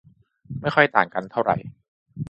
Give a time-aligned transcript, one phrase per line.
[0.61, 1.55] ไม่ค่อยต่างกันเท่าไหร่